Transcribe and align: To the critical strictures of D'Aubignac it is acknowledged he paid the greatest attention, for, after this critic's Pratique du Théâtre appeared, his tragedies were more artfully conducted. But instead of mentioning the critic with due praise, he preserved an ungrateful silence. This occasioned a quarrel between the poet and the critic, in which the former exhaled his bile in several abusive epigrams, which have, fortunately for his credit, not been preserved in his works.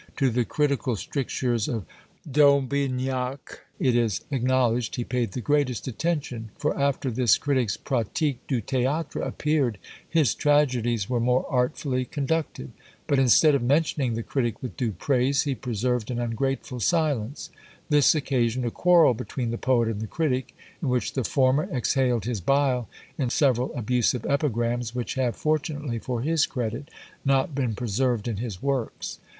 To 0.17 0.31
the 0.31 0.45
critical 0.45 0.95
strictures 0.95 1.67
of 1.67 1.85
D'Aubignac 2.27 3.59
it 3.79 3.95
is 3.95 4.21
acknowledged 4.31 4.95
he 4.95 5.03
paid 5.03 5.33
the 5.33 5.41
greatest 5.41 5.87
attention, 5.87 6.49
for, 6.57 6.75
after 6.75 7.11
this 7.11 7.37
critic's 7.37 7.77
Pratique 7.77 8.39
du 8.47 8.63
Théâtre 8.63 9.23
appeared, 9.23 9.77
his 10.09 10.33
tragedies 10.33 11.07
were 11.07 11.19
more 11.19 11.45
artfully 11.47 12.03
conducted. 12.05 12.71
But 13.05 13.19
instead 13.19 13.53
of 13.53 13.61
mentioning 13.61 14.15
the 14.15 14.23
critic 14.23 14.63
with 14.63 14.75
due 14.75 14.91
praise, 14.91 15.43
he 15.43 15.53
preserved 15.53 16.09
an 16.09 16.17
ungrateful 16.17 16.79
silence. 16.79 17.51
This 17.91 18.15
occasioned 18.15 18.65
a 18.65 18.71
quarrel 18.71 19.13
between 19.13 19.51
the 19.51 19.57
poet 19.59 19.87
and 19.87 20.01
the 20.01 20.07
critic, 20.07 20.55
in 20.81 20.89
which 20.89 21.13
the 21.13 21.23
former 21.23 21.65
exhaled 21.71 22.25
his 22.25 22.41
bile 22.41 22.89
in 23.19 23.29
several 23.29 23.71
abusive 23.75 24.25
epigrams, 24.25 24.95
which 24.95 25.13
have, 25.13 25.35
fortunately 25.35 25.99
for 25.99 26.21
his 26.23 26.47
credit, 26.47 26.89
not 27.23 27.53
been 27.53 27.75
preserved 27.75 28.27
in 28.27 28.37
his 28.37 28.63
works. 28.63 29.19